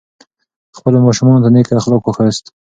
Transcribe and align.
خپلو 0.77 0.97
ماشومانو 1.07 1.43
ته 1.43 1.49
نیک 1.53 1.67
اخلاق 1.79 2.03
وښایاست. 2.05 2.45